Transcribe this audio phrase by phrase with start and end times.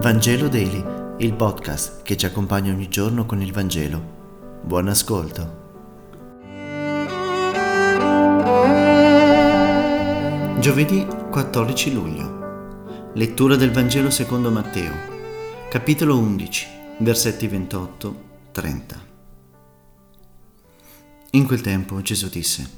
[0.00, 4.60] Vangelo Daily, il podcast che ci accompagna ogni giorno con il Vangelo.
[4.62, 5.66] Buon ascolto.
[10.60, 13.10] Giovedì 14 luglio.
[13.14, 14.92] Lettura del Vangelo secondo Matteo,
[15.68, 16.66] capitolo 11,
[16.98, 18.14] versetti 28-30.
[21.32, 22.70] In quel tempo Gesù disse,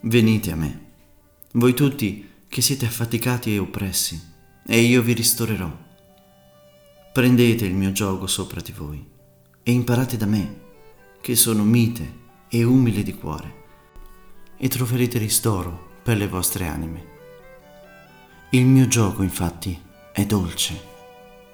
[0.00, 0.92] Venite a me,
[1.52, 4.18] voi tutti che siete affaticati e oppressi,
[4.66, 5.90] e io vi ristorerò.
[7.12, 9.06] Prendete il mio gioco sopra di voi
[9.62, 10.60] e imparate da me,
[11.20, 13.54] che sono mite e umile di cuore,
[14.56, 17.06] e troverete ristoro per le vostre anime.
[18.52, 19.78] Il mio gioco, infatti,
[20.10, 20.80] è dolce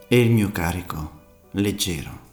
[0.07, 2.28] e il mio carico leggero.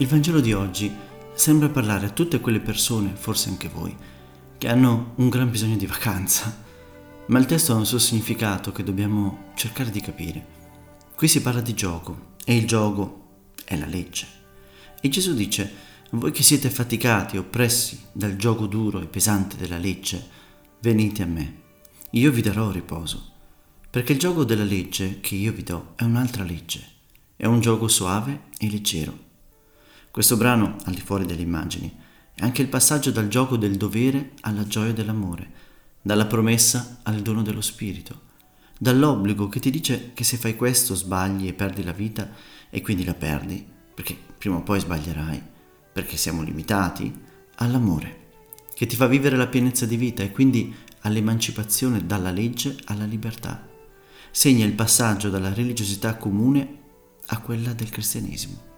[0.00, 0.90] Il Vangelo di oggi
[1.34, 3.94] sembra parlare a tutte quelle persone, forse anche voi,
[4.56, 6.64] che hanno un gran bisogno di vacanza,
[7.26, 10.46] ma il testo ha un suo significato che dobbiamo cercare di capire.
[11.14, 13.26] Qui si parla di gioco e il gioco
[13.62, 14.26] è la legge.
[15.02, 15.70] E Gesù dice,
[16.12, 20.26] voi che siete affaticati, oppressi dal gioco duro e pesante della legge,
[20.80, 21.54] venite a me,
[22.12, 23.32] io vi darò riposo,
[23.90, 26.82] perché il gioco della legge che io vi do è un'altra legge,
[27.36, 29.28] è un gioco suave e leggero
[30.10, 31.94] questo brano, al di fuori delle immagini,
[32.34, 35.50] è anche il passaggio dal gioco del dovere alla gioia dell'amore,
[36.02, 38.28] dalla promessa al dono dello spirito,
[38.76, 42.28] dall'obbligo che ti dice che se fai questo sbagli e perdi la vita
[42.70, 45.42] e quindi la perdi, perché prima o poi sbaglierai,
[45.92, 47.12] perché siamo limitati,
[47.56, 48.18] all'amore,
[48.74, 53.68] che ti fa vivere la pienezza di vita e quindi all'emancipazione dalla legge alla libertà.
[54.32, 56.78] Segna il passaggio dalla religiosità comune
[57.26, 58.68] a quella del cristianesimo.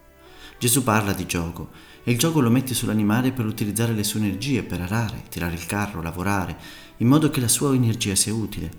[0.63, 1.71] Gesù parla di gioco
[2.05, 5.65] e il gioco lo metti sull'animale per utilizzare le sue energie, per arare, tirare il
[5.65, 6.55] carro, lavorare,
[6.99, 8.71] in modo che la sua energia sia utile.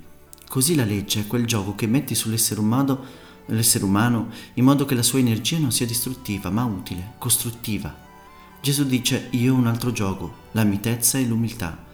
[0.49, 3.05] Così la legge è quel gioco che metti sull'essere umano,
[3.49, 7.95] l'essere umano in modo che la sua energia non sia distruttiva, ma utile, costruttiva.
[8.63, 11.85] Gesù dice io ho un altro gioco, la mitezza e l'umiltà.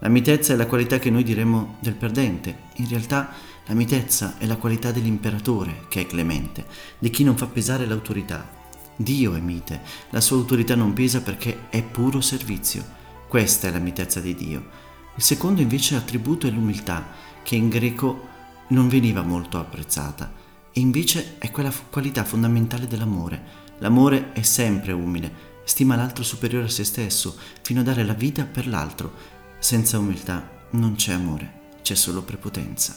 [0.00, 2.62] La mitezza è la qualità che noi diremmo del perdente.
[2.78, 3.32] In realtà
[3.66, 6.66] la mitezza è la qualità dell'imperatore, che è clemente,
[6.98, 8.56] di chi non fa pesare l'autorità,
[9.00, 12.84] Dio è mite, la sua autorità non pesa perché è puro servizio.
[13.28, 14.68] Questa è la mitezza di Dio.
[15.14, 17.06] Il secondo invece attributo è l'umiltà,
[17.44, 18.26] che in greco
[18.70, 20.32] non veniva molto apprezzata,
[20.72, 23.66] e invece è quella qualità fondamentale dell'amore.
[23.78, 25.32] L'amore è sempre umile,
[25.62, 29.12] stima l'altro superiore a se stesso, fino a dare la vita per l'altro.
[29.60, 32.96] Senza umiltà non c'è amore, c'è solo prepotenza.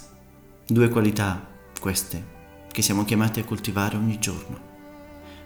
[0.66, 1.48] Due qualità,
[1.80, 2.26] queste,
[2.72, 4.71] che siamo chiamati a coltivare ogni giorno.